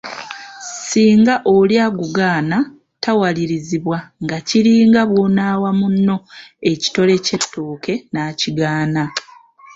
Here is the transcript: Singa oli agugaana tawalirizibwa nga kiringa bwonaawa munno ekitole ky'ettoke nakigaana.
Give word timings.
Singa 0.87 1.33
oli 1.55 1.75
agugaana 1.87 2.57
tawalirizibwa 3.03 3.97
nga 4.23 4.37
kiringa 4.47 5.01
bwonaawa 5.09 5.69
munno 5.79 6.17
ekitole 6.71 7.13
ky'ettoke 7.25 7.93
nakigaana. 8.13 9.03